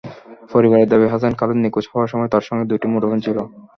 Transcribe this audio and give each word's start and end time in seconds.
পরিবারের 0.51 0.89
দাবি, 0.91 1.05
হাসান 1.07 1.33
খালেদ 1.39 1.57
নিখোঁজ 1.61 1.85
হওয়ার 1.91 2.11
সময় 2.13 2.31
তাঁর 2.33 2.47
সঙ্গে 2.47 2.65
দুটি 2.71 2.87
মুঠোফোন 2.91 3.19
ছিল। 3.25 3.37